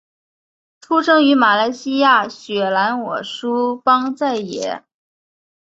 [0.79, 4.83] 出生于马来西亚雪兰莪梳邦再也。